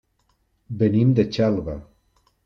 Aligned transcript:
Venim 0.79 1.11
de 1.19 1.25
Xelva. 1.37 1.75